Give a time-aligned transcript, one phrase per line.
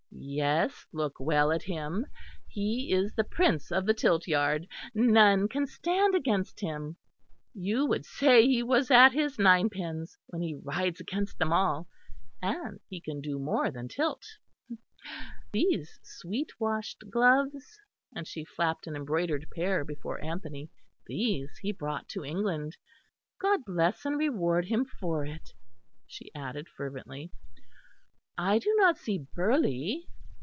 [0.23, 2.05] Yes, look well at him.
[2.47, 6.97] He is the prince of the tilt yard; none can stand against him.
[7.55, 11.87] You would say he was at his nine pins, when he rides against them all....
[12.41, 14.23] And he can do more than tilt.
[15.51, 17.79] These sweet washed gloves"
[18.15, 20.69] and she flapped an embroidered pair before Anthony
[21.07, 22.77] "these he brought to England.
[23.39, 25.51] God bless and reward him for it!"
[26.05, 27.31] she added fervently....
[28.37, 30.07] "I do not see Burghley.